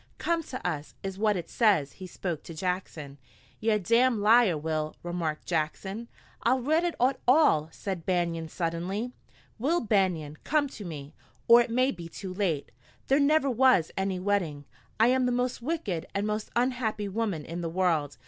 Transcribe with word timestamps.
"'Come 0.17 0.41
to 0.45 0.67
us,'" 0.67 0.95
is 1.03 1.19
what 1.19 1.35
it 1.37 1.47
says. 1.47 1.91
He 1.91 2.07
spoke 2.07 2.41
to 2.45 2.55
Jackson. 2.55 3.19
"Ye're 3.59 3.75
a 3.75 3.79
damned 3.79 4.17
liar, 4.21 4.57
Will," 4.57 4.95
remarked 5.03 5.45
Jackson. 5.45 6.07
"I'll 6.41 6.59
read 6.59 6.83
it 6.83 6.95
all!" 7.27 7.69
said 7.71 8.03
Banion 8.03 8.49
suddenly. 8.49 9.13
"'Will 9.59 9.79
Banion, 9.79 10.37
come 10.43 10.67
to 10.69 10.83
me, 10.83 11.13
or 11.47 11.61
it 11.61 11.69
may 11.69 11.91
be 11.91 12.09
too 12.09 12.33
late. 12.33 12.71
There 13.09 13.19
never 13.19 13.47
was 13.47 13.91
any 13.95 14.19
wedding. 14.19 14.65
I 14.99 15.09
am 15.09 15.27
the 15.27 15.31
most 15.31 15.61
wicked 15.61 16.07
and 16.15 16.25
most 16.25 16.49
unhappy 16.55 17.07
woman 17.07 17.45
in 17.45 17.61
the 17.61 17.69
world. 17.69 18.17